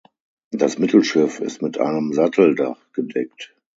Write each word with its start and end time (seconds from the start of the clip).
Das 0.49 0.79
Mittelschiff 0.79 1.39
ist 1.41 1.61
mit 1.61 1.77
einem 1.79 2.11
Satteldach 2.13 2.79
gedeckt. 2.91 3.55